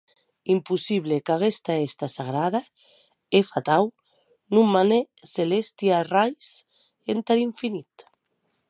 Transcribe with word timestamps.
Impossible 0.53 1.17
qu’aguesta 1.25 1.71
hèsta 1.81 2.07
sagrada 2.17 2.61
e 3.37 3.39
fatau 3.51 3.85
non 4.53 4.65
mane 4.73 4.99
celèsti 5.33 5.87
arrais 6.01 6.45
entar 7.13 7.37
infinit. 7.49 7.93